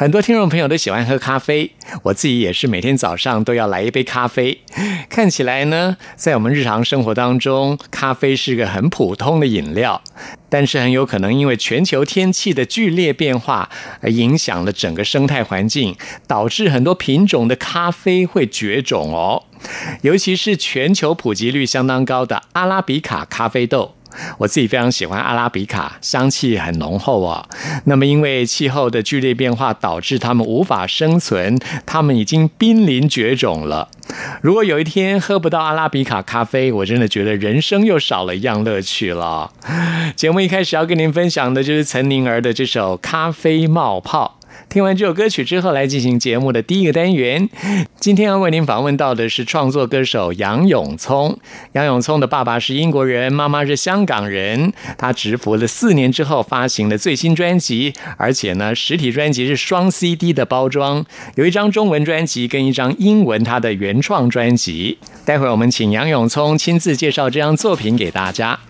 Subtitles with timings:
[0.00, 1.72] 很多听众朋友都喜欢喝咖啡，
[2.04, 4.60] 我自己也是每天早上都要来一杯咖啡。
[5.10, 10.00] 看起来呢，在我们日常生活当中，咖啡是个很普通的饮料，
[10.48, 13.68] 但是很有可能因为全球天气的剧烈变化，
[14.00, 15.96] 而影响了整个生态环境，
[16.28, 19.42] 导致很多品种的咖啡会绝种哦。
[20.02, 23.96] 尤其是全球普及率相当高的阿拉比卡咖啡豆。
[24.38, 27.48] 我自己非常喜欢阿拉比卡，香气很浓厚啊。
[27.84, 33.88] 那么，因为气候的剧烈变化，导致它们无法生存，它们已经濒临绝种了。
[34.40, 39.52] 如果有一天喝不到阿拉比卡咖啡，我真的觉得人生又少了一样乐趣了。
[40.16, 44.36] 节目一开始要跟您分享的就是岑宁儿的这首《咖啡冒泡》。
[44.68, 47.48] 听完这首歌曲之后，来进行节目的第一个单元。
[47.98, 51.38] 今天要为您访问到的是创作歌手杨永聪。
[51.72, 54.74] 杨永聪的爸爸是英国人，妈妈是香港人。
[54.98, 61.02] 他蛰伏了四年之后发行了最新专辑，而且呢，实体专辑是双 CD 的包装，
[61.36, 64.98] 有一张中文专辑跟一张英文他的原创专辑。
[65.24, 68.60] 待会儿我们请杨永聪亲自介绍这张作品给大家。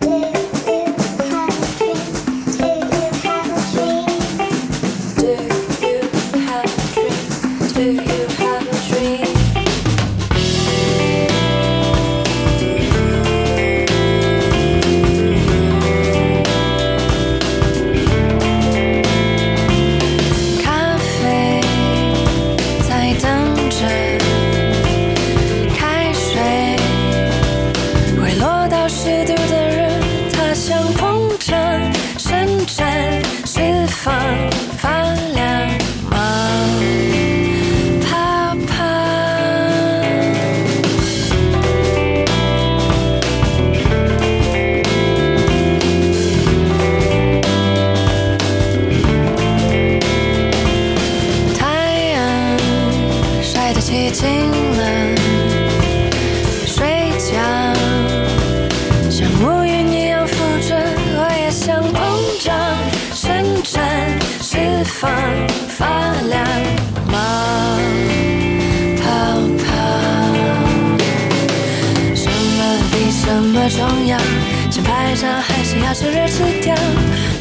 [75.99, 76.73] 吃热吃掉，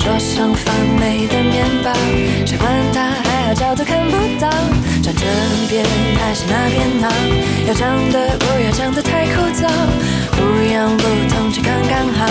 [0.00, 1.92] 桌上发霉的面包。
[2.44, 4.50] 谁管他，还好角度看不到，
[5.00, 5.24] 站这
[5.68, 5.86] 边
[6.18, 7.08] 还是那边好。
[7.68, 9.68] 要讲的不要讲得太枯燥，
[10.32, 10.42] 不
[10.72, 12.26] 痒样不同就刚刚好。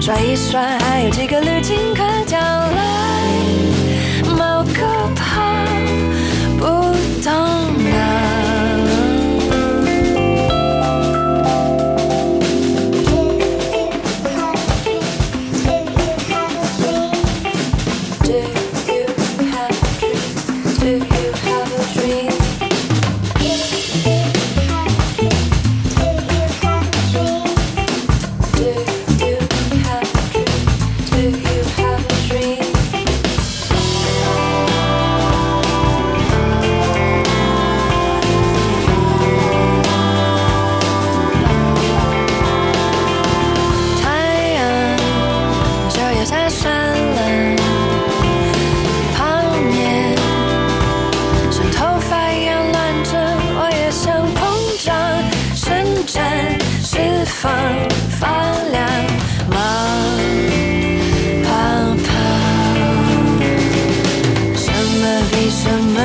[0.00, 3.11] 刷一刷，还有几个滤镜可调了。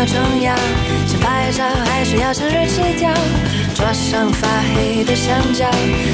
[0.08, 0.56] 重要，
[1.06, 3.14] 想拍照还是要趁热吃掉？
[3.76, 5.70] 桌上发黑的香蕉，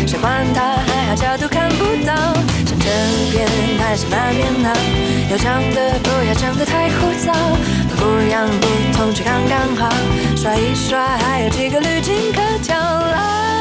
[0.06, 2.14] 谁管它，还好角度看不到。
[2.66, 2.90] 想这
[3.32, 3.48] 边
[3.80, 4.74] 还是那边好，
[5.32, 7.32] 要唱的不要唱的太枯燥，
[7.96, 8.68] 不痒不
[8.98, 9.96] 痛却刚刚好，
[10.36, 13.53] 刷一刷还有几个滤镜可调。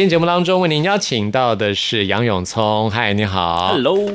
[0.00, 2.90] 今天节目当中，为您邀请到的是杨永聪。
[2.90, 4.10] 嗨，你好 Hello，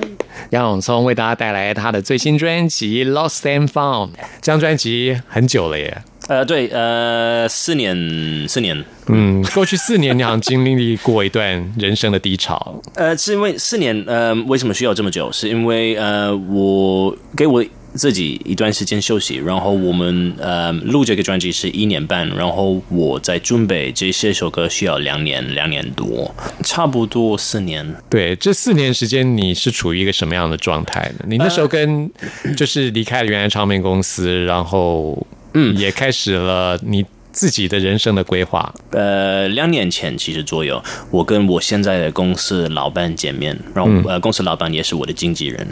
[0.49, 4.07] 杨永聪为大家带来他的最新专辑《Lost and Found》。
[4.41, 15.31] 这张专辑很久了耶，呃，对，呃，四年，四年，嗯，过去四年你好像经历过一段人生的低潮，呃，是因为四年，呃，为什么需要这么久？
[15.31, 17.63] 是因为呃，我给我
[17.95, 26.33] 自己一段时间休息，然后我们呃录这个专辑是一年半，然后我在准备这些首歌需要两年，两年多，
[26.63, 27.85] 差不多四年。
[28.09, 31.25] 对，这四年时间你是处于一个什么样的状态呢？
[31.27, 32.11] 你那时候跟
[32.55, 38.73] 就是离开了原来唱片公司，然后嗯，也开始了你自己的人生的规划。
[38.91, 45.67] 呃，两年前其实左右，我跟我现在的公司老板见面，然后、呃，公司老板也是我的经纪人，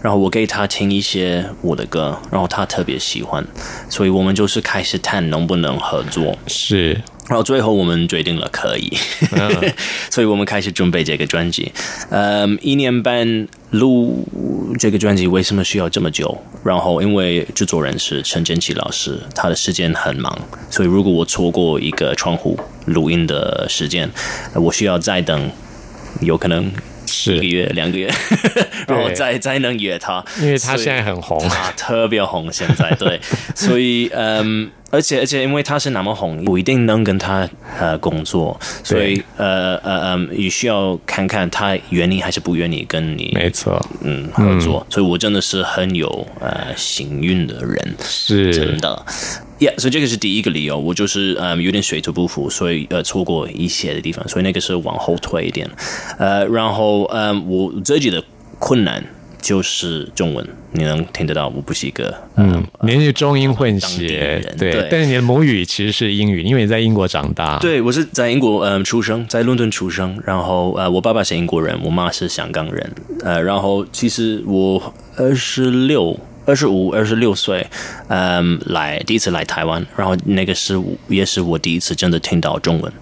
[0.00, 3.46] 然后我给他听一些我的歌，然后他特别喜欢，
[3.90, 6.98] 所以我们就是开始谈能不能合作，是，
[7.28, 8.92] 然后最后我们决定了可以，
[10.10, 11.70] 所以我们开始准备这个专辑。
[12.10, 14.26] 呃，一年半录
[14.78, 16.36] 这个专辑为什么需要这么久？
[16.64, 20.36] 然后因为制作人是陈建奇老师，他的时间很忙，
[20.68, 24.10] 所以如果我错过一个窗户录音的时间，
[24.54, 25.50] 呃我需要再等，
[26.20, 26.70] 有可能。
[27.04, 28.10] 是一个月、两个月，
[28.88, 31.38] 然后再再能约他，因为他现在很红。
[31.46, 33.20] 他特别红，现在对，
[33.54, 37.48] 所以嗯，而且而且因为他是那么红，不一定能跟他
[37.80, 46.06] 呃工作，所以呃呃嗯，也需要看看他愿意还是不愿意跟你没错，嗯合作，所以我真的是很有
[46.40, 48.52] 呃幸运的人，是。
[48.54, 49.04] 真的。
[49.58, 55.70] Yeah，所以这个是第一个理由，我就是嗯有点水土不服，所以呃错过一些的地方，所以那个是往后退一点。
[56.18, 58.22] 呃，然后嗯我自己的
[58.58, 59.02] 困难
[59.42, 72.92] 就是中文，你能听得到，我不是一个嗯您是中英混血人，对，对但是你的母语其实是英语，因为你在英国长大。，对，我是在英国嗯出生，在伦敦出生，然后呃，我爸爸是英国人，我妈是香港人，
[73.22, 77.66] 呃，然后其实我二十六、二十五、二十六岁，
[78.08, 82.92] 嗯，来第一次来台湾，然后那个是也是我第一次真的听到中文。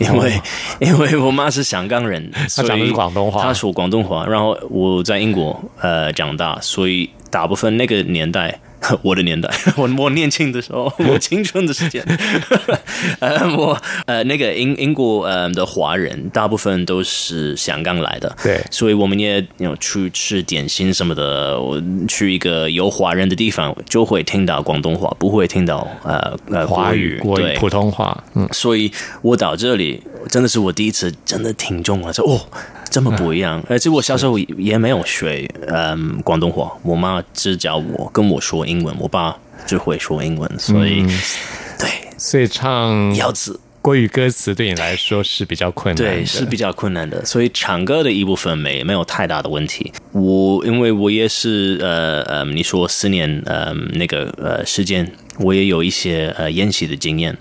[0.00, 0.40] 因为、
[0.80, 4.26] 因为我妈是香港人，所以讲的是广东话她说广东话。
[4.26, 8.58] 然后我在英国呃长大，所以大部分那个年代，
[9.02, 12.02] 我的年代， 我我年轻的时候， 我青春的时间，
[13.20, 21.60] 呃，我呃那个英英国呃的华人大部分都是香港来的，对所以我们也有去吃点心什么的。
[21.60, 28.90] 我去一个有华人的地方，就会听到广东话，不会听到呃呃华语对普通话，嗯，所以
[29.22, 32.40] 我到这里真的是我第一次真的听中文，说哦。
[32.90, 41.06] 这么不一样，而且我小时候也没有学嗯广东话，我妈只教我跟我说英文，我爸只会说英文，所以、
[41.78, 41.88] 对。
[42.18, 49.90] 所以唱咬字国语歌词对你来说是比较困难的，对，是比较困难的，所以唱歌的一部分没没有太大的问题。
[50.12, 57.34] 我因为我也是呃呃，你说四年呃那个呃时间，我也有一些呃演习的经验。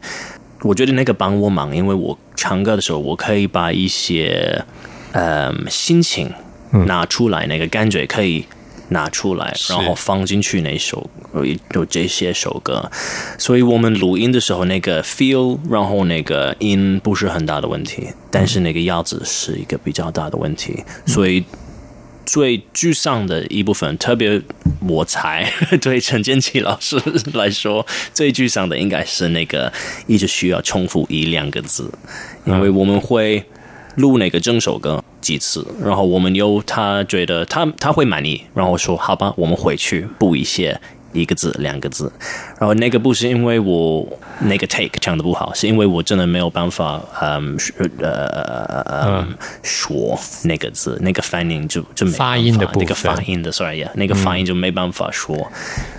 [0.62, 4.64] 我觉得那个帮我忙，因为我唱歌的时候，我可以把一些
[5.12, 6.32] 呃心情
[6.86, 8.46] 拿出来，那个感觉可以
[8.90, 12.90] 拿出来，然后放进去那首呃有这些首歌，
[13.38, 21.44] 所以我们录音的时候，那个 feel，然后那个音不是很大的问题，但是那个样子是一个比较大的问题，所以。
[22.26, 24.40] 最沮丧的一部分，特别
[24.88, 25.52] 我猜
[25.82, 26.96] 对陈建奇老师
[27.34, 29.74] 来说，最沮丧的应该是那个
[30.06, 31.92] 一直需要重复一两个字，
[32.46, 33.44] 因为我们会
[34.00, 40.80] 录那个整首歌几次，然后我们又他觉得他他会满意，然后说好吧，我们回去补一些。
[41.12, 42.12] 一个字、两个字，
[42.60, 44.08] 然后那个不是因为我
[44.42, 47.58] 那个 take 唱的不好，是因为我真的没有办法，嗯，
[47.98, 48.28] 呃
[48.86, 49.28] 呃
[49.64, 55.36] 说那个字，那个发音就就没办法发音的部分那个发音的，sorry 呀，那个发音就没办法说。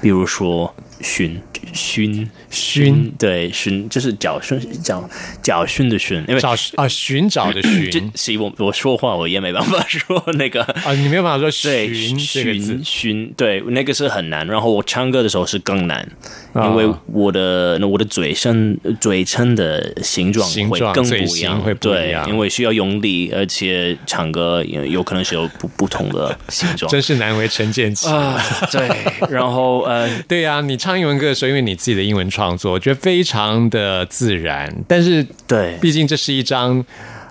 [0.01, 1.41] 比如说训
[1.73, 5.09] 训熏对训就是教训教
[5.43, 10.63] 教训的训，因为找啊寻找的就寻是我我说话我也没办法 说那个。
[10.63, 14.47] 啊，你没有办法说对，寻寻寻，对，那个是很难。
[14.47, 16.07] 然后我唱歌的时候是更难，
[16.53, 28.09] 啊因为我的那我的嘴身嘴唇的形状会更不一样，对样，因为需要用力，而且唱歌有有可能是有不不同的形状 真是难为陈建奇。
[28.09, 28.39] 啊。
[28.71, 28.89] 对，
[29.31, 34.75] 然后呃， 对呀、你唱英文歌的时候，因为你自己的英文创作，我觉得非常的自然。
[34.89, 36.85] 但是，对毕竟这是一张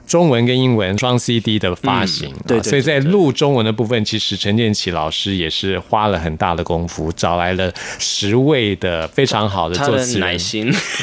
[0.07, 10.35] 中文跟英文双 CD 的发行，嗯对所以在录中文的部分，其实陈建奇老师也是花了很大的功夫，找来了十位的非常好的作词人。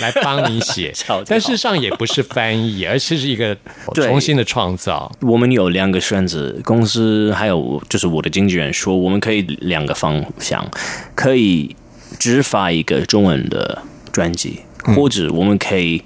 [0.00, 0.92] 来帮你写
[1.26, 3.56] 但事实上也不是翻译，而是是一个
[3.94, 5.10] 重新的创造。
[5.20, 10.68] 我们有两个选择，公司还有就是我的经纪人说，我们可以两个方向，
[11.14, 11.76] 可以
[12.18, 13.82] 只发一个中文的
[14.12, 14.60] 专辑，
[14.94, 16.02] 或者我们可以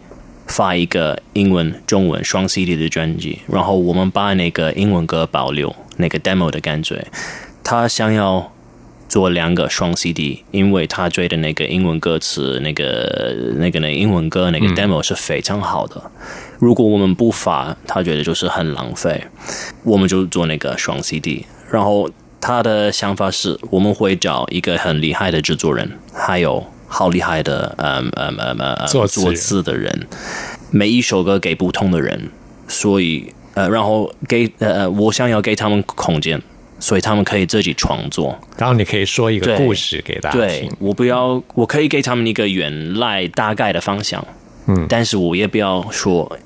[0.46, 7.06] 发一个英文、中文双 CD 的专辑，然后我们把那个英文歌保留，那个 demo 的感觉。
[7.62, 8.52] 他想要
[9.08, 16.10] 做两个双 CD，因为他觉得那个英文歌词、那个、那个、那个英文歌那个 demo 是非常好的。
[16.58, 19.24] 如果我们不发，他觉得就是很浪费，
[19.84, 21.46] 我们就做那个双 CD。
[21.70, 30.06] 然后他的想法是，我们会找一个很厉害的制作人，还有好厉害的嗯嗯嗯嗯作词人作词的人，
[30.70, 32.30] 每一首歌给不同的人，
[32.66, 36.40] 所以呃，然后给呃呃，我想要给他们空间。
[36.82, 40.72] 所以他们可以自己创作，然后你可以说一个故事给大家对听。
[40.78, 44.26] 我不要，我可以给他们一个原来大概的方向，
[44.66, 46.38] 嗯但是我也不要说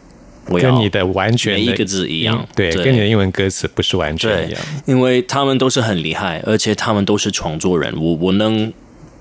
[0.47, 8.73] 跟你的完全一个字一样对，对跟你的英文歌词不是完全一样。，因为他们都是很厉害，而且他们都是创作人，我我能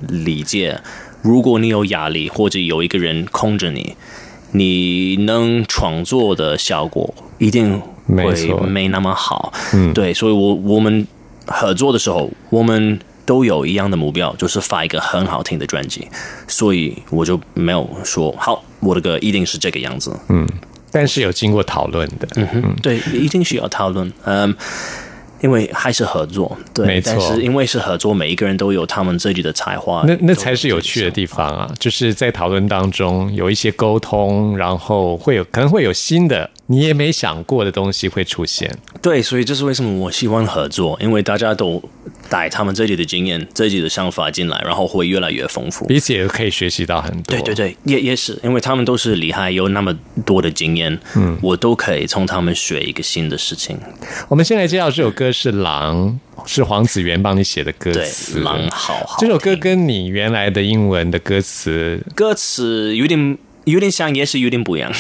[0.08, 0.80] 理解。
[1.22, 3.96] 如果你有压力，或者有一个人控制你，
[4.52, 9.54] 你能创作的效果一定会没那么好。
[9.74, 11.08] 嗯对，所以我我们
[11.48, 16.06] 合作的时候，我们都有一样的目标，就是发一个很好听的专辑。
[16.46, 20.12] 所以我就没有说好，我的歌一定是这个样子。
[20.94, 24.10] 但是有经过讨论的，嗯哼，对，一定需要讨论。
[24.24, 24.56] 嗯，
[25.42, 31.70] 因为还是合作，对，没错但是因为是合作，每一个人都有他们自己的才华，那那才是有趣的地方啊！
[31.80, 38.70] 就是在讨论当中有一些沟通，然后会有可能会有新的你也没想过的东西会出现。
[39.02, 41.82] 对，所以这是为什么我喜欢合作，因为大家都
[42.30, 45.86] 带他们自己的经验、自己的想法进来，然后会越来越丰富。
[45.88, 47.36] 彼此也可以学习到很多。
[47.36, 49.94] 对对对，也也是，因为他们都是厉害，有那么
[50.26, 53.78] 多的经验，嗯，我都可以从他们学一个新的事情。
[54.30, 64.92] 我们先来介绍这首歌是《狼》，是黄子源帮你写的歌对词。，狼好好这首歌跟你原来的英文的歌词歌词有点有点像，也是有点不一样。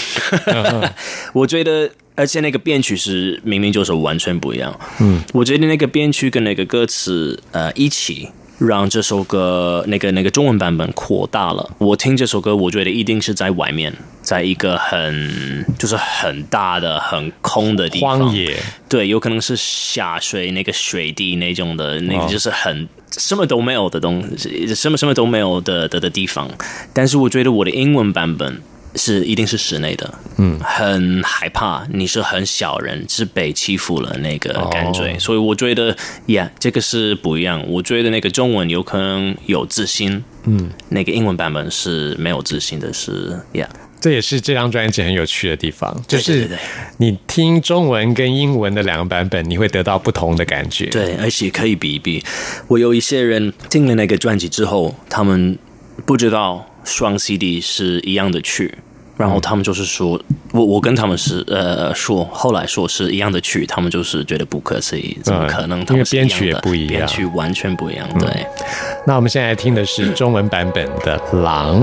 [1.33, 4.79] 我觉得，而且那个编曲是明明就是完全不一样。
[4.99, 8.29] 嗯，我觉得那个编曲跟那个歌词呃一起。
[8.59, 11.69] 让这首歌那个那个中文版本扩大了。
[11.79, 18.57] 我听这首歌，我觉得一定是在外面，在一个很就是很大的、很空的地方，荒野，
[18.87, 26.49] 对，有可能是下水那个水地那种的，那哦个就是很什么都没有的东西，什么什么都没有的的的地方。
[26.93, 28.61] 但是我觉得我的英文版本
[28.95, 35.95] 是一定是室内的，嗯，很害怕，你是很小人，是被欺负了那个感觉，哦所以我觉得
[36.27, 37.63] 呀，这个是不一样。
[37.67, 43.67] 我觉得那个中文有可能有自信，嗯，那个英文版本是没有自信的是，呀。
[43.99, 46.49] 这也是这张专辑很有趣的地方，就是
[46.97, 50.87] 你听中文跟英文的两个版本，你会得到不同的感觉。
[50.87, 52.21] 对，而且可以比一比。
[52.67, 55.57] 我有一些人听了那个专辑之后，他们
[56.05, 58.73] 不知道双 CD 是一样的曲，
[59.17, 60.19] 然后他们就是说，
[60.51, 65.83] 我我跟他们是呃说，后来说是一样的曲，他们就是觉得不可思议，怎么可能？
[65.85, 68.07] 他们编曲也不一样编曲完全不一样。
[68.19, 68.45] 对，
[69.05, 71.81] 那我们现在听的是中文版本的《狼》。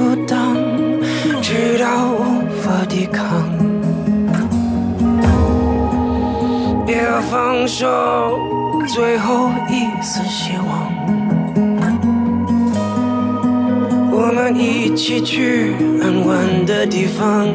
[0.00, 0.56] 阻挡，
[1.42, 3.44] 直到无法抵抗。
[6.86, 8.38] 别放手，
[8.88, 10.68] 最后一丝希望。
[14.10, 17.46] 我们一起去安稳的地方。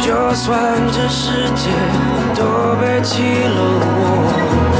[0.00, 0.52] 就算
[0.90, 1.70] 这世界
[2.34, 2.42] 都
[2.80, 4.71] 背弃了我，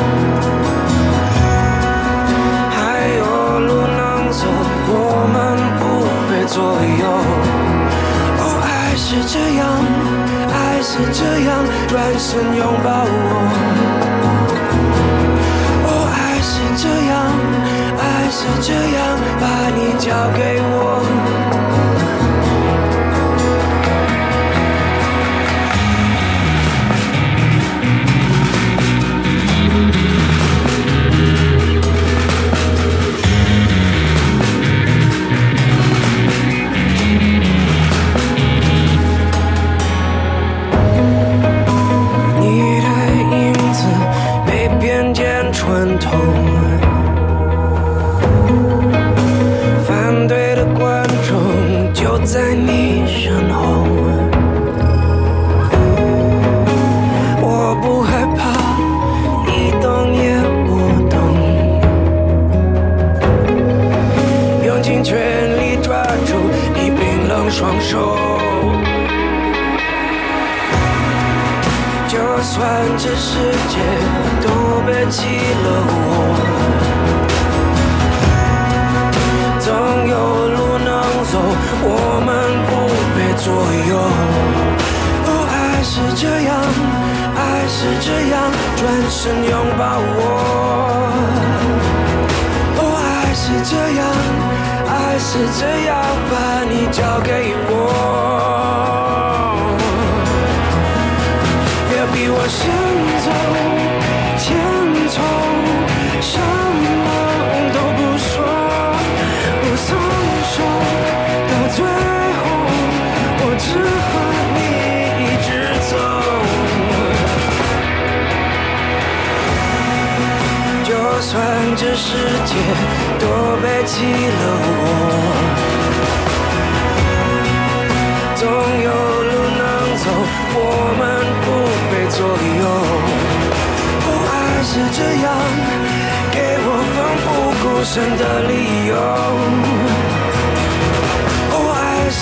[6.62, 7.04] 所有。
[8.38, 9.66] 哦，爱是这样，
[10.54, 11.50] 爱是这样，
[11.88, 13.10] 转身拥抱我。
[15.88, 17.12] 哦，爱是这样，
[17.98, 19.00] 爱是这样，
[19.40, 21.31] 把你交给我。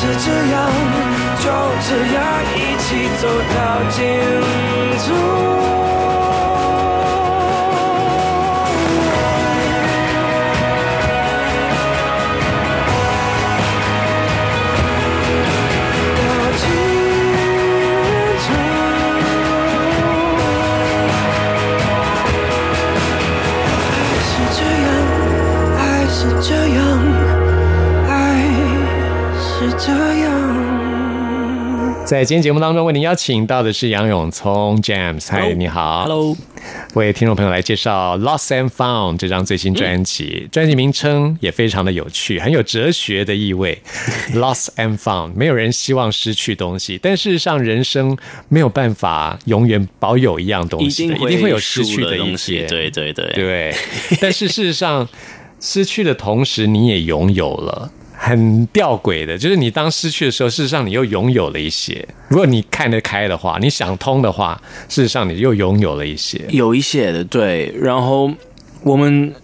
[0.00, 0.56] 是这样，
[1.40, 1.44] 就
[1.86, 2.18] 这样
[2.56, 2.88] 一起
[3.20, 3.58] 走到
[3.90, 3.98] 尽
[5.04, 5.08] 头。
[32.10, 36.02] 在今天节目当中，为您邀请到的是杨永聪 James，嗨，你好。
[36.02, 36.36] Hello，
[36.94, 43.80] 为听众朋友来介绍《Lost and Found》这张最新专辑，专辑名称也非常的有趣，很有哲学的意味。
[44.34, 48.18] Lost and Found，没有人希望失去东西，但事实上，人生
[48.48, 52.66] 没有办法永远保有一样东西的，定一定会有失去的一东西，天。
[52.66, 53.30] 对对对。
[53.34, 53.74] 对，
[54.20, 55.08] 但是事实上，
[55.60, 57.92] 失去的同时，你也拥有了。
[58.22, 62.06] 很吊诡的，就是你当失去的时候，事实上你又拥有了一些。
[62.28, 66.44] 如果你看得开的话，你想通的话，事实上你又拥有了一些。
[66.50, 67.74] 有一些的对。
[67.80, 68.30] 然后
[68.83, 69.35] 我们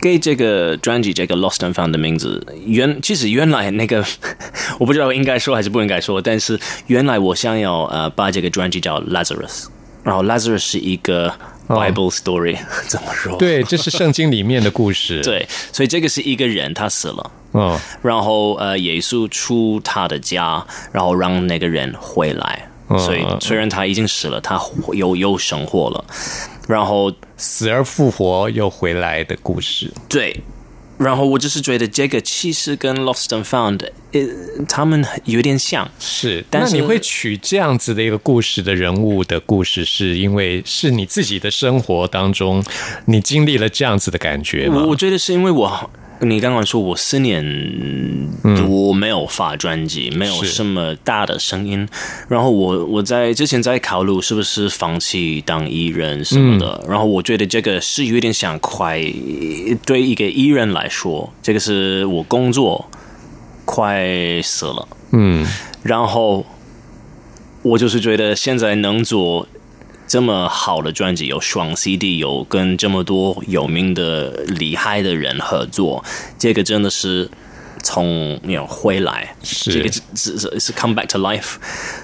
[0.00, 4.04] 给这个专辑这个 Lost and Found 的名字，原其实原来那个
[4.80, 6.58] 我不知道应该说还是不应该说，但是
[6.88, 9.66] 原来我想要呃把这个专辑叫 Lazarus，
[10.02, 11.32] 然后 Lazarus 是一个
[11.68, 12.58] Bible story，
[12.88, 13.38] 怎么说？
[13.38, 15.22] 对，这是圣经里面的故事。
[15.24, 17.30] 对，所以这个是一个人他死了。
[17.56, 22.68] 嗯，然后呃，耶稣出他的家，然后让那个人回来。
[22.88, 24.60] 嗯所以虽然他已经死了，他
[24.92, 26.04] 又又生活了。
[26.68, 29.92] 然后死而复活又回来的故事。
[30.08, 30.40] 对，
[30.96, 34.20] 然后我就是觉得这个其实跟 Lost and Found，呃，
[34.68, 35.90] 他们有点像。
[35.98, 42.62] 是，但是那你会取这样子的一个故事的人物的故事，是因为是你自己的生活当中，
[43.06, 44.76] 你经历了这样子的感觉吗？
[44.76, 47.44] 我我觉得是因为我你刚刚说我四年
[48.56, 51.86] 多没有发专辑，没有是什么大的声音，
[52.28, 58.98] 然后我我在之前在考虑是不是放弃当艺人什么的，然后我觉得这个是有点像快
[59.84, 62.88] 对一个艺人来说，这个是我工作
[63.64, 65.46] 快死了，嗯，
[65.82, 66.46] 然后
[67.62, 69.46] 我就是觉得现在能做
[70.06, 76.04] 这么好的专辑，有双 CD，有跟这么多有名的、厉害的人合作，
[76.38, 77.28] 这个真的是
[77.86, 81.54] 从你回来，是这个是是是是 come back to life。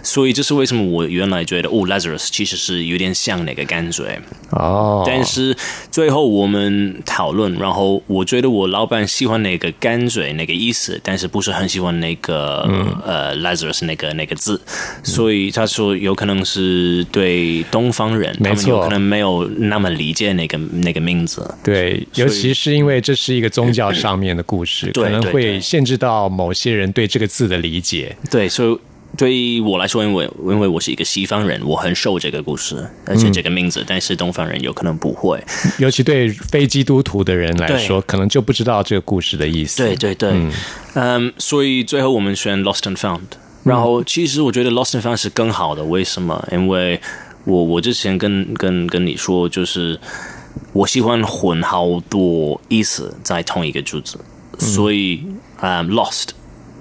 [0.04, 4.20] 所以这是为什么我原来觉得哦，Lazarus 其实是有点像那个甘嘴。
[4.50, 5.56] 哦，但是
[5.90, 14.60] 最后我们讨论，然后我觉得我老板喜欢那个甘嘴那个意思，但是不是很喜欢那个、嗯呃 Lazarus 那个那个字，
[15.02, 21.42] 所以他说有可能是对东方人，他们有可能没有那么理解那个那个名字。
[21.64, 28.14] 对，尤其是因为这是一个宗教上面的故事，对可能会限制到某些人对这个字的理解。
[28.30, 28.78] 对，所以。
[29.14, 35.38] 对于我来说，因为因为我是一个西方人，我很受这个故事，而且这个名字，但是东方人有可能不会。
[35.78, 39.84] 尤其对非基督徒的人来说，可能就不知道这个故事的意思。
[39.84, 40.30] 对对对，
[40.94, 43.36] 嗯所以最后我们选 Lost and Found。
[43.64, 46.48] 然后其实我觉得 Lost and Found 是更好的，为什么？
[46.50, 46.98] 因为
[47.44, 50.00] 我我之前跟跟跟你说，就是
[50.72, 54.18] 我喜欢混好多意思在同一个句子，
[54.58, 56.28] 所以嗯 Lost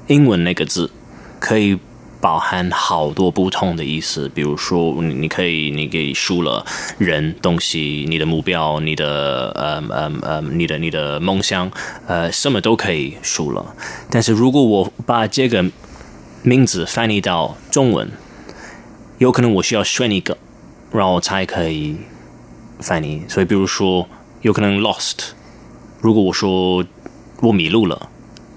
[0.07, 0.91] 英文那个字
[1.39, 1.79] 可以。
[2.21, 6.63] 包含好多不同的意思，比如说，你你可以你给输了
[6.99, 11.71] 人、东西、你的目标、你的呃呃呃、你的你的梦想，
[12.05, 13.75] 呃，什么都可以输了。
[14.11, 15.65] 但是如果我把这个
[16.43, 18.07] 名字翻译到中文，
[19.17, 20.37] 有可能我需要选一个，
[20.91, 21.97] 然后才可以
[22.79, 23.23] 翻译。
[23.27, 24.07] 所以，比如说，
[24.43, 25.29] 有可能 lost，
[25.99, 26.85] 如果我说
[27.41, 28.10] 我迷路了，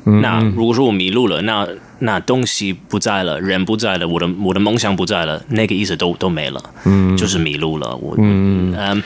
[0.05, 1.67] 那如果说我迷路了，那
[2.01, 7.97] 那东西不在了，人不在了，我的我的梦想不在了，那个意思都都没了，嗯，就是迷路了。
[7.97, 9.03] 我嗯嗯，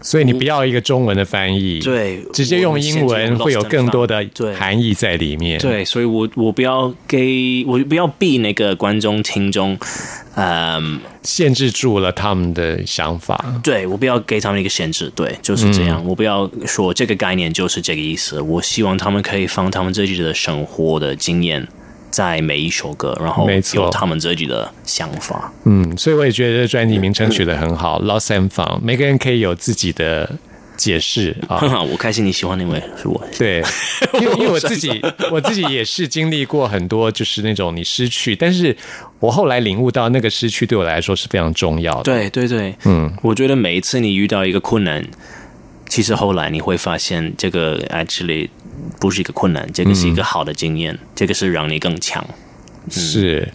[0.00, 5.58] 所以你不要一个中文的翻译，对直接用英文会有更多的对含义在里面。
[5.60, 9.76] 对，所以我我不要给我不要逼那个观众听众，
[10.36, 13.44] 嗯，限制住了他们的想法。
[13.62, 16.04] 对我不要给他们一个限制，对，就是这样。
[16.06, 21.66] 我不要说这个概念就是这个意思，我希望他们可以放他们自己的生活的经验
[22.10, 25.52] 在每一首歌，然后有他们自己的想法。
[25.64, 30.30] 嗯，所以我也觉得专辑名称取得很好，Lost and Found，每个人可以有自己的
[30.76, 31.60] 解释啊。
[31.90, 33.22] 我开心你喜欢那位是我。
[33.38, 33.62] 对，
[34.14, 38.76] 因为 因为我自己我自己也是经历过很多，就是那种你失去，但是
[39.20, 42.04] 我后来领悟到，那个失去对我来说是非常重要的。
[42.04, 45.04] 对对对，嗯，我觉得每一次你遇到一个困难，
[45.88, 48.48] 其实后来你会发现，这个 actually
[49.00, 52.24] 不是一个困难，这个是一个好的经验，这个是让你更强。
[52.90, 53.50] 是，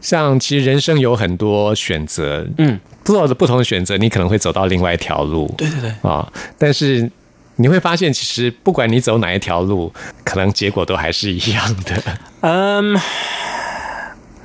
[0.00, 7.08] 像其实人生有很多选择，嗯，不同的不同的选择，你可能会走到另外一条路，对对对，啊，但是
[7.56, 9.92] 你会发现，其实不管你走哪一条路，
[10.24, 12.02] 可能结果都还是一样的。
[12.40, 12.98] 嗯，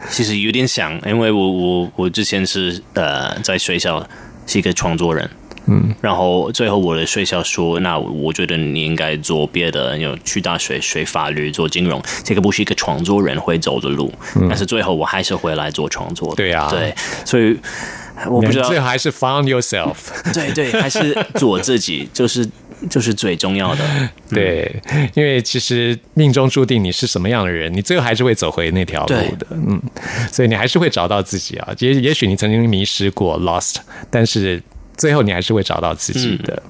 [0.10, 4.08] 其实有点像，因为我我我之前是呃在学校
[4.46, 5.28] 是一个创作人。
[5.68, 14.14] 嗯，然后最后我的学校说，那我觉得你应该做别的，有去大学学法律、做金融，这个不是一个创作人会走的路。
[14.50, 16.36] 但是最后我还是回来做创作的。
[16.36, 16.94] 对啊对，
[17.26, 17.58] 所以
[18.28, 19.96] 我不知道最后还是 found yourself。
[20.34, 22.48] 对对，还是做自己，就是
[22.90, 23.84] 就是最重要的。
[24.30, 24.82] 对，
[25.16, 29.48] 因为其实命中注定你是什么样的人，你最后还是会走回那条路的。
[29.52, 29.82] 嗯，
[30.32, 31.74] 所以你还是会找到自己啊。
[31.80, 33.78] 也也许你曾经迷失过 lost，
[34.10, 34.62] 但是
[34.98, 36.62] 最后你还是会找到自己的。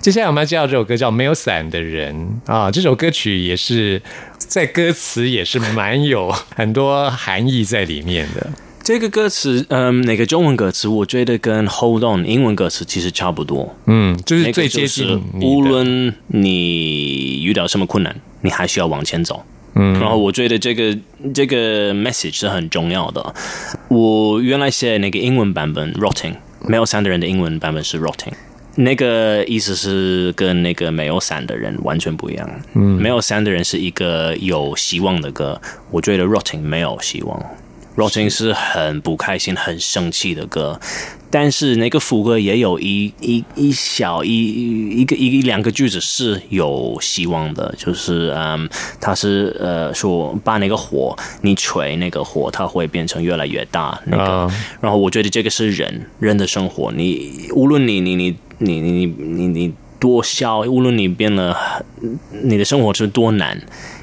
[0.00, 4.00] 接下来我们要介绍这首歌叫《没有伞的人》啊，这首歌曲也是
[4.38, 8.50] 在歌词也是蛮有很多含义在里面的。
[8.82, 13.76] 这个歌词，嗯，那个中文歌词，我觉得跟 Hold On 英文歌词其实差不多。
[13.86, 19.44] 嗯，就是最接近无论你遇到什么困难，你还需要往前走。
[19.74, 20.96] 嗯，然后我觉得这个
[21.34, 23.34] 这个 message 是很重要的。
[23.88, 26.34] 我原来写那个英文版本 rotting，
[26.68, 28.32] 没有伞的人的英文版本是 rotting。
[28.78, 32.46] 那个意思是跟那个没有伞的人完全不一样。
[32.74, 35.58] 嗯，没有伞的人是一个有希望的歌，
[35.90, 37.42] 我觉得 rotting 没有希望。
[37.96, 40.78] Rotting 是很不开心、很生气的歌，
[41.30, 48.68] 但是那个副歌也有一一一小一一个一两个句子是有希望的，就是嗯，
[49.00, 54.22] 他是呃说把那个火你吹那个火，它会变成越来越大那个。
[54.22, 61.56] 啊然后我觉得这个是人人的生活，你无论你你你你你你你你多小，无论你变了，
[62.42, 63.60] 你的生活是多难，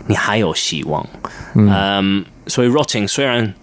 [0.08, 1.08] 你还有希望。
[1.56, 3.54] 嗯，所以 Rotting 虽然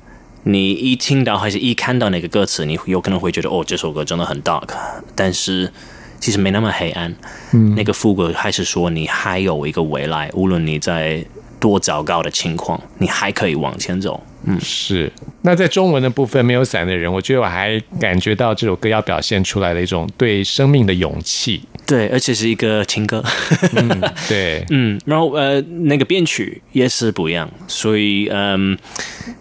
[0.43, 4.69] 你一听到还是一看到那个歌词，你有可能会觉得哦，这首歌真的很 dark，
[5.15, 5.71] 但是
[6.19, 7.15] 其实没那么黑暗。
[7.53, 11.25] 嗯，那个副歌还是说你还有一个未来，无论你在
[11.59, 14.23] 多糟糕的情况，你还可以往前走。
[14.45, 15.13] 嗯，是。
[15.43, 21.63] 那在中文的部分，没有伞的人，我觉得我还感觉到这首歌要表现出来的一种对生命的勇气。
[21.87, 23.23] 对，而且是一个情歌。
[23.75, 28.79] 嗯，对， 嗯，然后呃，那个编曲也是不一样，所以嗯，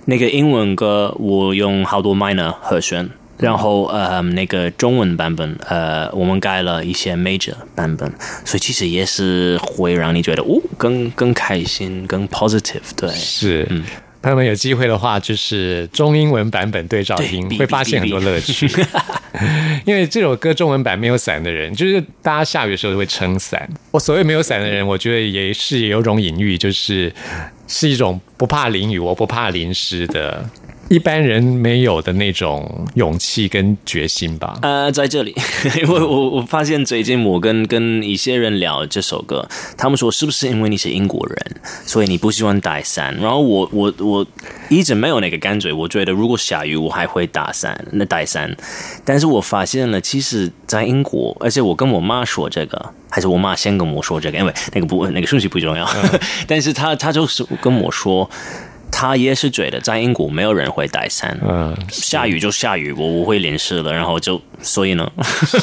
[0.06, 3.08] 那个英文歌我用好多 minor 和弦，
[3.38, 8.12] 然后呃，那个中文版本呃，我们改了一些 major 版本，
[8.44, 12.82] 所以其实也是会让你觉得哦，更更开心，更 positive。
[12.98, 13.84] 对，是，嗯。
[14.22, 18.70] 朋友们有机会的话，就是中英文版本对照听，会发现很多乐趣。
[19.86, 23.70] 因为这首歌中文版没有伞的人，就是大家下雨的时候会撑伞。
[23.92, 27.14] 我所谓没有伞的人，我觉得也是有种隐喻，就是
[27.68, 30.46] 是一种不怕淋雨，我不怕淋湿的。
[30.90, 34.58] 一般人没有的那种勇气跟决心吧。
[34.64, 35.36] 呃，在这里，
[35.82, 39.48] 因为我我发现最近我跟跟一些人聊这首歌，
[39.78, 41.38] 他们说是不是因为你是英国人，
[41.86, 43.16] 所以你不喜欢带伞？
[43.22, 44.26] 然后我我我
[44.70, 48.56] 一直没有那个感觉，我觉得如果下雨我还会打伞，那带伞。
[49.06, 55.88] 但是我发现了，其实，在英国，而且我跟我妈说这个，还是我妈先跟我说这个，因为那个不那个顺序不重要，
[56.48, 58.28] 但是她她就是跟我说。
[58.92, 65.10] 他也是觉得在英国没有人会带伞，嗯，下雨就下雨，我我会淋湿了，然后就所以呢，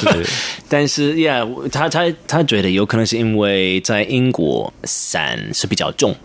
[0.69, 6.15] 但是呀，他他他觉得有可能是因为在英国伞是比较重。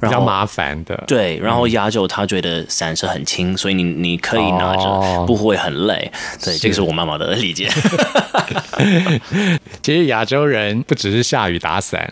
[0.00, 1.38] 比较麻烦的，对。
[1.38, 6.10] 然后亚洲他觉得伞是很轻，所以你你可以拿着，不会很累。
[6.42, 7.68] 对，这个是我妈妈的理解。
[9.82, 12.10] 其实亚洲人不只是下雨打伞，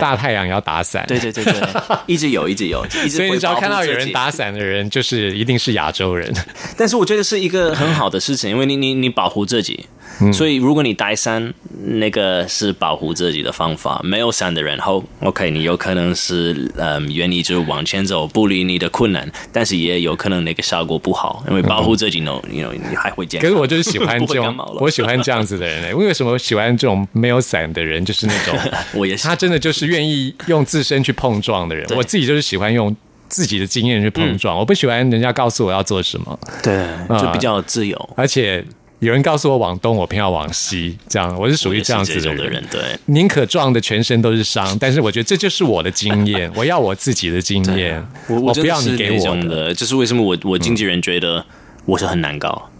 [0.00, 1.04] 大太阳也要打伞。
[1.06, 1.54] 对对对对，
[2.06, 2.84] 一直有，一直有。
[3.08, 6.32] 所以你只要看到有人打伞的人，就是一定是亚洲人。
[6.76, 9.86] 但是我觉得是一个很好的事情，因为你你你保护自己。
[10.32, 11.52] 所以，如果你带伞，
[11.84, 14.00] 那个是保护自己的方法。
[14.04, 23.48] 没有伞的人，后 OK，你有可能是嗯愿意就往前走，不理你的困难，但是也有可能那个效果不好，因为保护自己呢，你你还会健康。
[23.48, 25.96] 可是我就是喜欢这种， 我喜欢这样子的人。
[25.96, 28.04] 为什么喜欢这种没有伞的人？
[28.04, 28.56] 就是那种
[28.94, 31.86] 我也是，他真的就是愿意用自身去碰撞的人。
[31.96, 32.94] 我自己就是喜欢用
[33.28, 36.38] 自己的经验去碰撞，我不喜欢人家告诉我要做什么。
[36.62, 36.86] 对，
[37.18, 38.64] 就比较自由，而且。
[39.00, 42.62] 有人告诉我往东，我偏要往西，这样我是属于这样子的人。
[42.70, 49.74] 对，宁可撞的全身都是伤，但是我觉得这就是我的经验， 我要我自己的经验，我我不要你给我的。
[49.74, 50.22] 这是为什么？
[50.22, 51.44] 我我经纪人觉得
[51.86, 52.70] 我是很难搞。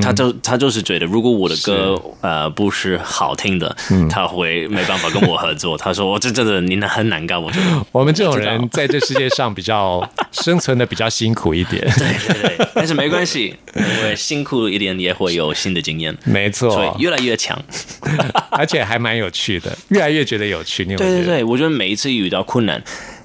[0.00, 3.74] 他就他就是觉得，如果我的歌呃不是好听的，
[4.08, 5.76] 他会没办法跟我合作。
[5.76, 11.82] 他说：“我这真的你很难干。”我觉得 我们这种人在这世界上比较生存的比较辛苦一点。
[11.98, 16.16] 对对对，但是没关系，因为辛苦一点也会有新的经验。
[16.24, 17.60] 没错，所以越来越强，
[18.50, 20.84] 而且还蛮有趣的，越来越觉得有趣。
[20.84, 22.82] 对对对，我觉得每一次遇到困难。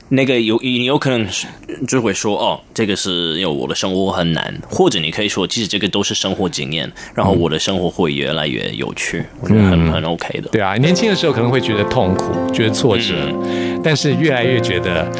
[0.09, 1.27] 那个有你有可能
[1.87, 10.49] 就会说哦，这个是因为我的生活很难，或者你可以说，其实这个都是生活经验，然后我的生活会越来越有趣，我觉得很很 OK 的。
[10.49, 13.15] 对啊，年轻的时候可能会觉得痛苦，觉得挫折，
[13.83, 15.11] 但是越来越觉得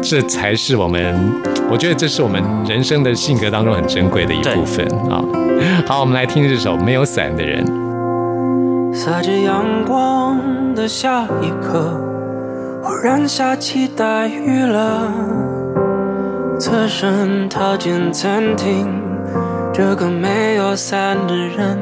[0.00, 5.20] 这才是我们，我觉得这是我们人生的性格当中很珍贵的一部分啊。
[5.84, 7.64] 好，我们来听这首《没有伞的人》。
[8.94, 10.40] 洒着阳光
[10.76, 12.07] 的下一刻。
[12.80, 15.10] 忽然下起大雨了，
[16.58, 18.86] 侧身逃进餐厅，
[19.72, 21.76] 这个没有伞的人，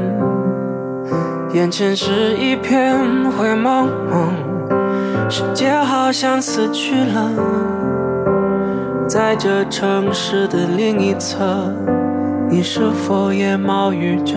[1.53, 2.99] 眼前是一片
[3.33, 7.31] 灰蒙蒙，世界好像死去了。
[9.07, 11.73] 在这城市的另一侧，
[12.49, 14.35] 你是否也冒雨着？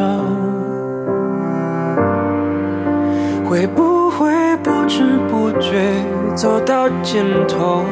[3.46, 6.19] 会不会不知不觉？
[6.40, 7.84] 走到尽头，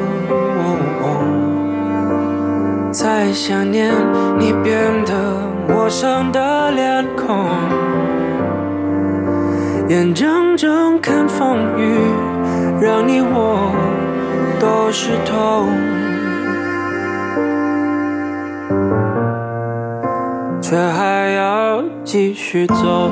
[2.94, 3.94] 才想念
[4.40, 5.14] 你变得
[5.68, 7.46] 陌生的脸孔，
[9.90, 11.94] 眼睁睁看风雨
[12.80, 13.70] 让你我
[14.62, 15.66] 都湿透，
[20.62, 23.12] 却还要继续走。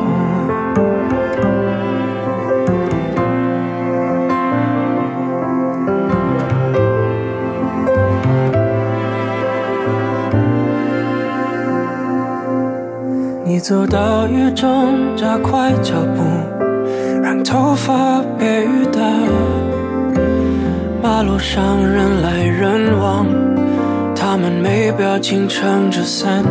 [13.55, 16.21] 你走到雨中，加快脚步，
[17.23, 18.99] 让头发被雨打，
[21.01, 23.25] 马路上人来人往，
[24.13, 26.43] 他们没表情撑着伞。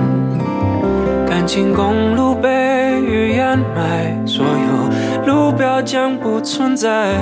[1.27, 2.49] 感情公路被
[3.03, 7.13] 雨掩埋，所有路标将不存在。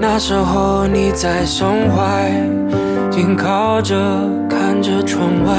[0.00, 2.32] 那时候你在胸怀，
[3.12, 3.94] 紧靠着
[4.50, 5.54] 看着窗外，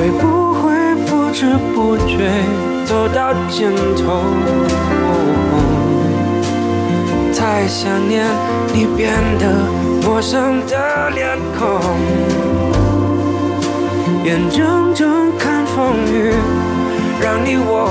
[0.00, 2.30] 会不会不知不觉
[2.86, 4.22] 走到尽头？
[7.36, 8.24] 太想念
[8.72, 9.44] 你变得
[10.02, 11.78] 陌生的脸孔，
[14.24, 16.32] 眼睁睁看风雨
[17.20, 17.90] 让你我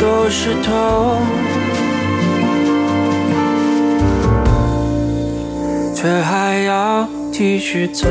[0.00, 1.18] 都湿透。
[5.94, 8.08] 却还要继续走。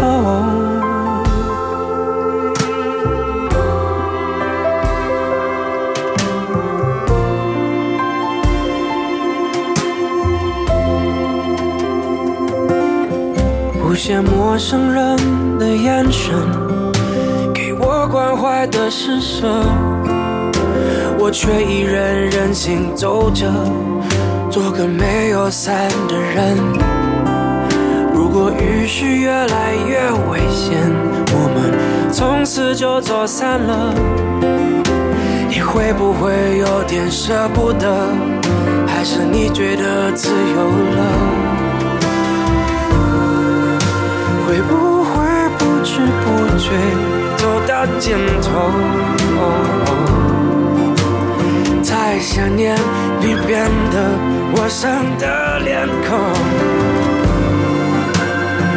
[13.98, 15.18] 有些陌生人
[15.58, 16.32] 的眼神，
[17.52, 19.48] 给我关怀的施舍，
[21.18, 23.52] 我却依然任性走着，
[24.52, 26.58] 做个没有伞的人。
[28.14, 29.98] 如果雨势越来越
[30.30, 30.78] 危险，
[31.34, 33.96] 我们从此就走散了，
[35.50, 38.08] 你会不会有点舍不得？
[38.86, 41.47] 还是你觉得自由了？
[44.48, 45.12] 会不会
[45.58, 46.26] 不知不
[46.58, 46.72] 觉
[47.36, 48.48] 走到尽头？
[51.84, 52.74] 太想念
[53.20, 53.96] 你变得
[54.56, 56.18] 陌生的脸孔。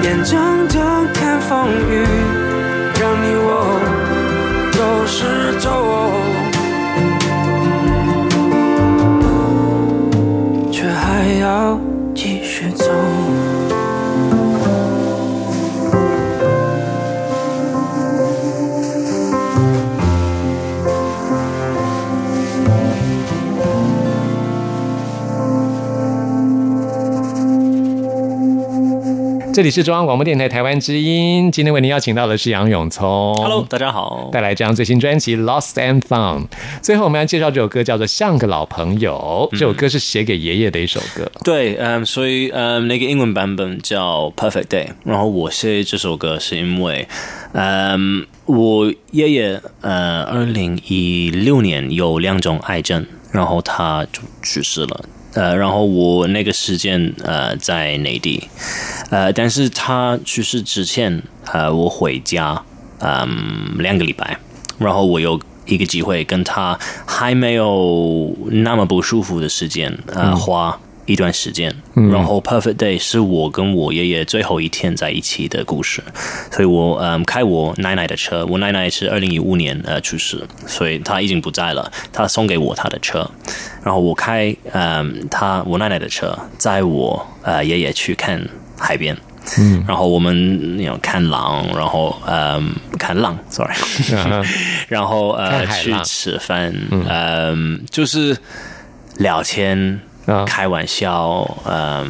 [0.02, 0.82] 眼睁睁
[1.14, 2.04] 看风雨，
[3.00, 3.48] 让你我
[4.72, 5.66] 都湿透，
[10.72, 11.78] 却还要
[12.12, 12.84] 继续走。
[29.60, 34.30] 这里是中央广播电台台湾之音，今天为您邀请到的是杨永聪 Hello，大家好。
[34.32, 36.44] 带来这张最新专辑《Lost and Found》。
[36.80, 39.50] 最后我们要介绍这首歌，叫做《像个老朋友》。
[39.58, 41.30] 这首歌是写给爷爷的一首歌。
[41.44, 47.06] 对，嗯，所以嗯，那个英文版本叫《Perfect Day》，然后我写这首歌是因为，
[47.52, 55.04] 嗯，我爷爷呃，二零一六年有两种癌症，然后他就去世了。
[55.34, 58.48] 呃，然后我那个时间呃在内地，
[59.10, 62.62] 呃，但是他去世之前，呃，我回家，
[62.98, 64.38] 嗯，两个礼拜，
[64.78, 70.78] 然后我有一个机会跟他还没有那么不舒服的时间，呃，花
[71.10, 76.02] 一段时间，然后 Perfect Day 是我跟我爷爷最后一天在一起的故事，
[76.50, 83.28] 所以我嗯开我奶奶的车，我奶奶是二零一五年呃去世，所以她已经不在了，她送给我她的车，
[83.82, 88.40] 然后我开嗯她我奶奶的车，载我呃爷爷去看
[88.78, 89.16] 海边。
[89.58, 93.74] 嗯，然后我们有看狼，然后嗯看浪，sorry，
[94.86, 98.36] 然后呃去吃饭，嗯，就是
[99.16, 99.98] 聊天。
[100.26, 100.44] 啊。
[100.44, 102.08] 开玩笑，嗯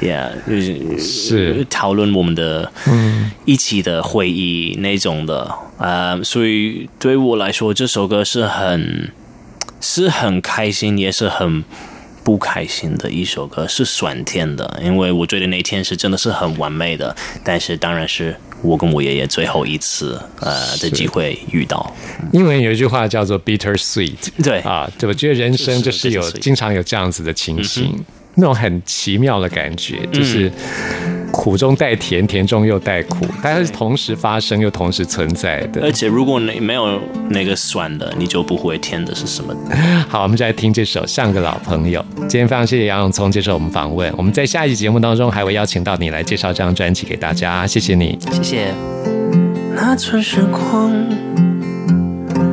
[0.00, 0.98] ，yeah，就是。
[0.98, 9.12] 是讨论我们的嗯一起的会议那种的，呃，所以对我来说，这首歌是很
[9.80, 11.64] 是很开心，也是很
[12.26, 21.94] 不开心的一首歌，是酸甜的，因为我觉得那天是真的是很完美的，但是当然是我跟我爷爷最后一次呃的机会遇到，
[22.32, 27.96] 英文有一句话叫做 “bitter sweet”，对啊，对，我觉得人生就是有经常有这样子的情形，
[28.34, 30.50] 那种很奇妙的感觉，就是
[31.36, 35.92] 苦中带甜，甜中又带苦，它是同时发生又同时存在的而。
[35.92, 39.54] 且如果你没有那个酸的，你就不会甜的是什么。
[40.08, 42.00] 好，我们就来听这首《像个老朋友》。
[42.26, 48.18] 今天非常谢谢杨永聪接受我们访问，我们在下一集节目当中还会邀请到你来介绍这张专辑给大家，谢谢你。
[48.32, 48.74] 谢谢。
[49.74, 50.90] 那寸时光，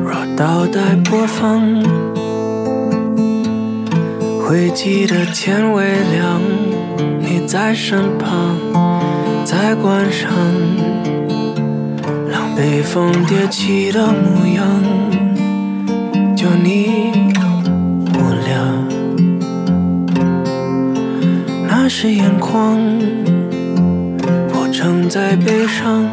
[0.04, 1.82] 若倒带播放，
[4.42, 6.63] 会记得天微亮，你
[7.46, 8.56] 在身旁，
[9.44, 10.28] 在关上，
[12.28, 14.64] 让北风迭起的模样，
[16.34, 17.12] 就你
[18.14, 18.54] 我俩，
[21.68, 22.78] 那是眼眶，
[24.52, 26.04] 我正在悲伤。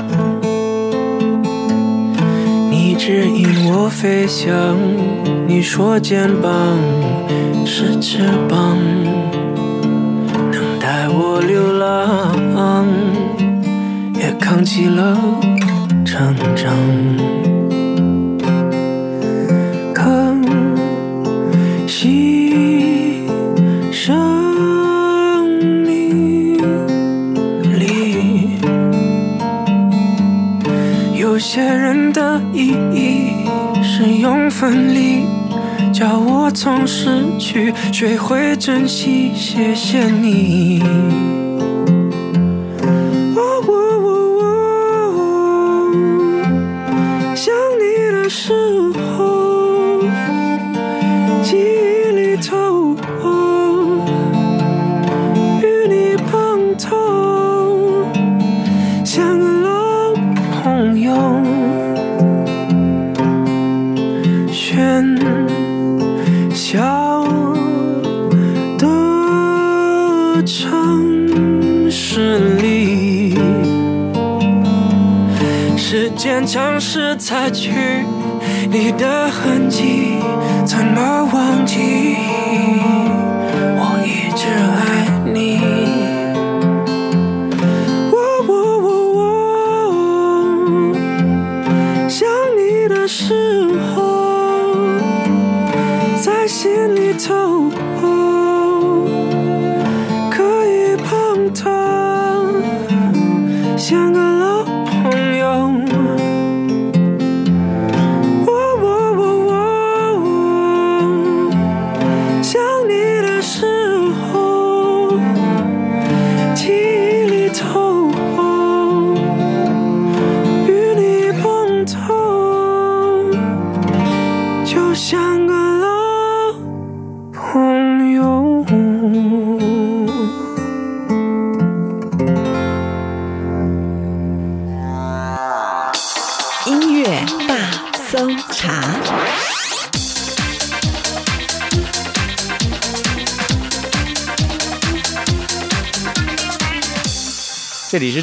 [2.70, 4.78] 你指引我飞翔。
[5.48, 6.78] 你说肩膀
[7.66, 8.78] 是翅膀，
[11.48, 12.88] 流浪，
[14.16, 15.18] 也扛起了
[16.06, 16.74] 成长。
[19.94, 20.02] 可
[21.88, 23.28] 惜
[23.92, 25.48] 生
[25.86, 26.58] 命
[27.78, 28.58] 里，
[31.16, 33.32] 有些人的意义
[33.84, 35.26] 是用分离，
[36.02, 39.32] 叫我从失去学会珍惜。
[39.36, 41.41] 谢谢你。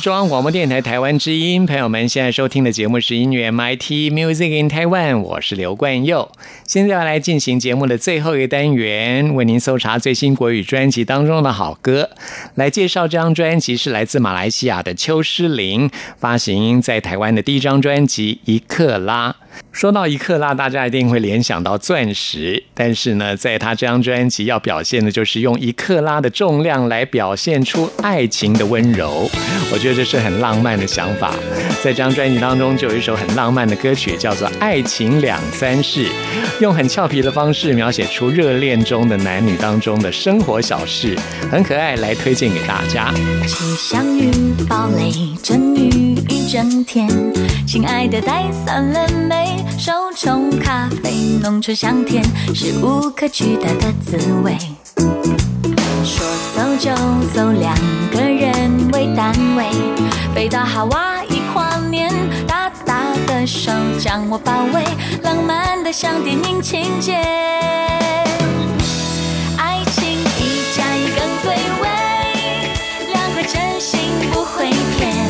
[0.00, 6.30] 中央广播电台台湾之音，朋友们现在收听的节目是音乐 MIT Music in Taiwan，我是刘冠佑。
[6.66, 12.10] 现在要来进行节目的最后一个单元，为您搜查最新国语专辑当中的好歌。
[12.54, 19.30] 来介绍这张专辑是来自马来西亚的邱诗玲发行在台湾的第一张专辑《一克拉》。
[19.72, 29.30] 说到一克拉，大家一定会联想到钻石，但是呢，在他这张专辑要表现的就是用一克拉的重量来表现出爱情的温柔。
[29.72, 31.34] 我觉得这是很浪漫的想法。
[31.82, 36.06] 在这张专辑当中，就有一首很浪漫的歌曲，叫做《爱情两三事》，
[36.60, 41.16] 用很俏皮的方式描写出热恋中的男女当中的生活小事，
[41.52, 43.12] 很可爱，来推荐给大家。
[43.46, 44.32] 气象预
[44.68, 46.07] 报雷阵雨
[46.48, 47.06] 整天，
[47.66, 49.62] 亲爱的带散了没？
[49.76, 52.24] 手冲咖啡，浓醇香甜，
[52.54, 54.56] 是无可取代的滋味。
[56.02, 56.26] 说
[56.56, 56.90] 走就
[57.34, 57.76] 走，两
[58.10, 59.66] 个人为单位，
[60.34, 62.10] 飞到哈瓦伊跨年，
[62.46, 63.70] 大大的手
[64.00, 64.82] 将我包围，
[65.22, 67.12] 浪漫的像电影情节。
[69.58, 71.86] 爱情一加一更对味，
[73.12, 74.00] 两个真心
[74.32, 75.27] 不会骗。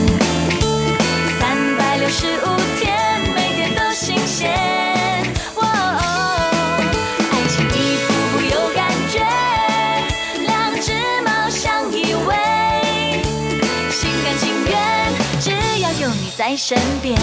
[16.49, 17.15] 在身边。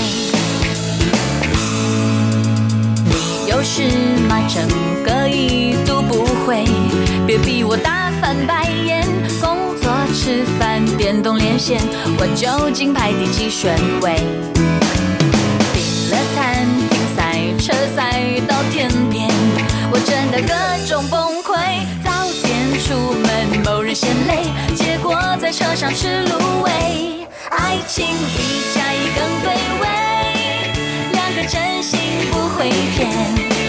[3.05, 3.81] 你有事
[4.29, 4.39] 吗？
[4.47, 4.63] 整
[5.03, 6.63] 个一度不会，
[7.25, 9.03] 别逼我大翻白眼。
[9.41, 11.81] 工作、吃饭、电动连线，
[12.19, 14.15] 我究竟排第几顺位？
[15.73, 19.27] 订了餐厅、赛车赛到天边，
[19.91, 20.53] 我真的各
[20.87, 21.57] 种崩溃。
[22.03, 22.11] 早
[22.43, 22.93] 点出
[23.25, 24.43] 门，某人嫌累，
[24.75, 27.24] 结果在车上吃卤味。
[27.75, 29.51] 爱情一加一更对
[29.81, 29.83] 味，
[31.11, 31.99] 两个真心
[32.31, 33.64] 不会骗。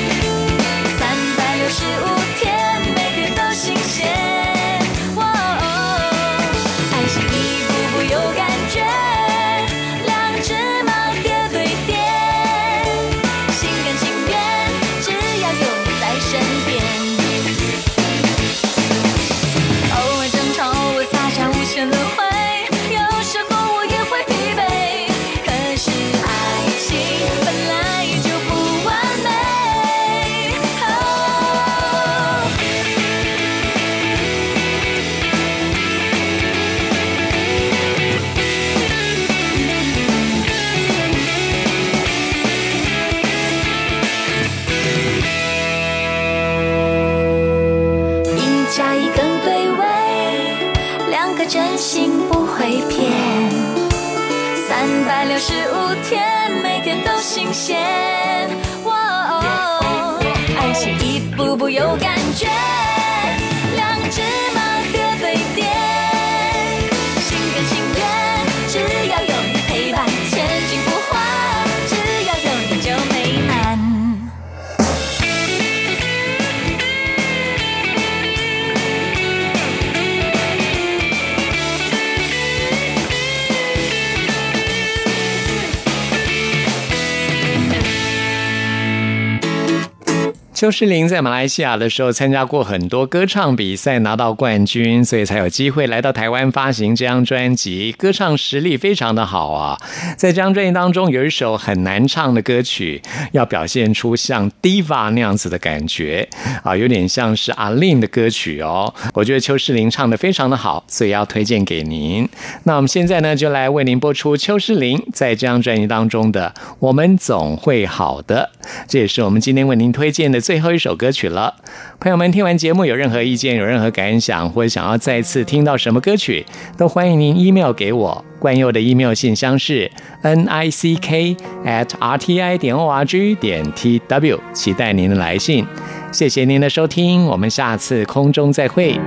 [90.66, 97.92] 邱诗林在马来西亚的时候参加过很多歌唱比赛，拿到冠军，所以才有机会来到台湾发行这张专辑。
[97.92, 99.78] 歌唱实力非常的好啊！
[100.16, 103.00] 在这张专辑当中，有一首很难唱的歌曲，
[103.30, 106.28] 要表现出像 diva 那样子的感觉
[106.64, 108.92] 啊，有点像是阿令的歌曲哦。
[109.14, 112.28] 我觉得邱诗林唱的非常的好，所以要推荐给您。
[112.64, 118.50] 那我们现在呢，就来为您播出邱诗林在这张专辑当中的《我们总会好的》，
[118.88, 121.54] 这也是我们今天为您推荐的最最后一首歌曲了。
[122.00, 126.46] 朋友们，听完节目有任何意见、有任何感想，或者想要再次听到什么歌曲，
[126.78, 128.24] 都欢迎您 email 给我。
[128.38, 129.90] 冠佑的 email 信箱是
[130.22, 135.66] n i c k at r t i 点 o r g 点 t w，期待您的来信。
[136.10, 138.98] 谢谢您的收听，我们下次空中再会。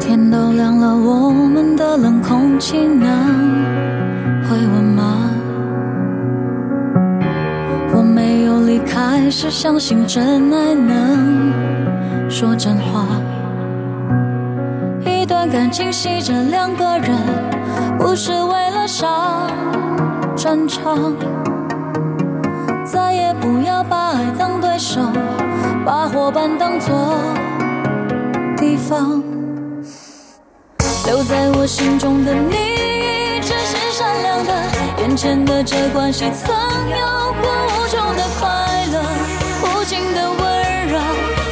[0.00, 3.35] 天都亮了，我们的冷空气呢
[8.86, 13.06] 开，始相信真爱能说真话。
[15.04, 17.10] 一段感情系着两个人，
[17.98, 19.50] 不是为了上
[20.36, 21.14] 战场。
[22.84, 25.00] 再也不要把爱当对手，
[25.84, 26.94] 把伙伴当作
[28.56, 29.22] 敌方。
[31.06, 32.56] 留在我心中的你，
[33.36, 34.75] 一直是善良的。
[35.06, 36.52] 眼前的这关系，曾
[36.90, 36.96] 有
[37.40, 38.48] 过无穷的快
[38.90, 39.00] 乐，
[39.62, 40.98] 无尽的温柔。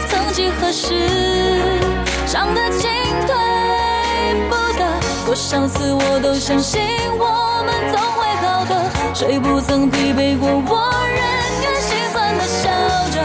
[0.08, 0.92] 曾几何时，
[2.26, 2.90] 伤得进
[3.28, 3.32] 退
[4.50, 4.84] 不得。
[5.24, 6.82] 多少次我都相信
[7.16, 10.48] 我们总会好的，谁不曾疲惫过？
[10.48, 11.22] 我仍
[11.62, 12.68] 然心酸的笑
[13.12, 13.22] 着，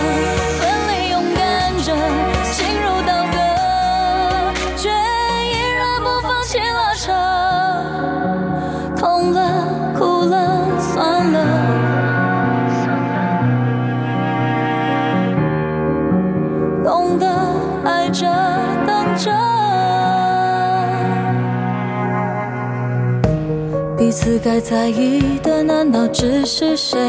[24.30, 27.00] 彼此该在意的，难道只是谁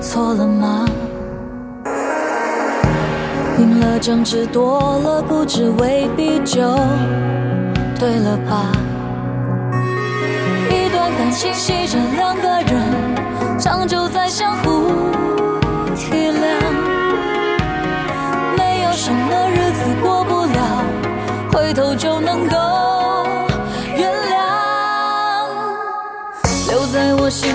[0.00, 0.84] 错了吗？
[3.56, 6.60] 赢了争执，多了固执，未必就
[8.00, 8.72] 对了吧？
[10.70, 14.90] 一段感情系着两个人，长久在相互
[15.94, 16.58] 体谅。
[18.58, 20.84] 没有什么日子过不了，
[21.52, 22.56] 回头就能够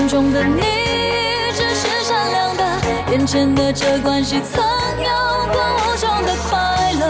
[0.07, 2.63] 中的你，一直是善良的。
[3.11, 5.09] 眼前的这关系，曾有
[5.51, 6.57] 过无穷的快
[6.93, 7.03] 乐，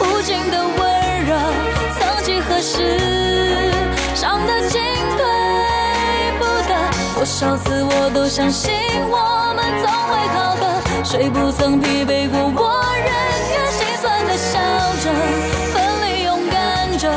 [0.00, 1.34] 无尽的温柔。
[1.98, 2.98] 曾几何时，
[4.14, 4.82] 伤得进
[5.16, 5.24] 退
[6.38, 6.74] 不得。
[7.14, 8.70] 多少次我都相信
[9.08, 12.66] 我们总会好的，谁不曾疲惫过？
[12.66, 13.10] 我仍
[13.54, 14.58] 愿心酸的笑
[15.02, 15.04] 着，
[15.72, 17.10] 奋力勇敢着，